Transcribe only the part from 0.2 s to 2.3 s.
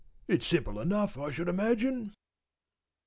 It's simple enough, I should imagine.